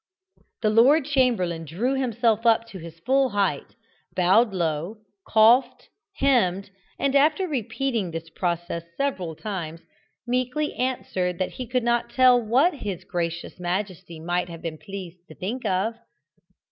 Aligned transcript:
The 0.63 0.71
Lord 0.71 1.05
Chamberlain 1.05 1.63
drew 1.63 1.93
himself 1.93 2.43
up 2.43 2.65
to 2.69 2.79
his 2.79 2.99
full 3.01 3.29
height, 3.29 3.75
bowed 4.15 4.51
low, 4.51 4.95
coughed, 5.27 5.89
hemmed, 6.15 6.71
and, 6.97 7.15
after 7.15 7.47
repeating 7.47 8.09
this 8.09 8.27
process 8.31 8.83
several 8.97 9.35
times, 9.35 9.81
meekly 10.25 10.73
answered 10.73 11.37
that 11.37 11.51
he 11.51 11.67
could 11.67 11.83
not 11.83 12.09
tell 12.09 12.41
what 12.41 12.73
his 12.73 13.03
gracious 13.03 13.59
majesty 13.59 14.19
might 14.19 14.49
have 14.49 14.63
been 14.63 14.79
pleased 14.79 15.19
to 15.27 15.35
think 15.35 15.67
of. 15.67 15.93